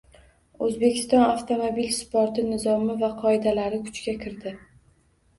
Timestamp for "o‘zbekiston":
0.67-1.25